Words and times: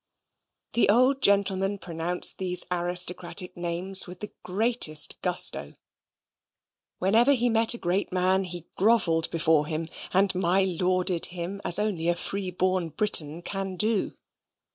The 0.73 0.89
old 0.89 1.21
gentleman 1.21 1.77
pronounced 1.77 2.39
these 2.39 2.65
aristocratic 2.71 3.55
names 3.55 4.07
with 4.07 4.19
the 4.19 4.31
greatest 4.41 5.21
gusto. 5.21 5.75
Whenever 6.97 7.33
he 7.33 7.49
met 7.49 7.75
a 7.75 7.77
great 7.77 8.11
man 8.11 8.45
he 8.45 8.65
grovelled 8.77 9.29
before 9.29 9.67
him, 9.67 9.87
and 10.11 10.33
my 10.33 10.63
lorded 10.63 11.27
him 11.27 11.61
as 11.63 11.77
only 11.77 12.07
a 12.09 12.15
free 12.15 12.49
born 12.49 12.89
Briton 12.89 13.43
can 13.43 13.75
do. 13.75 14.17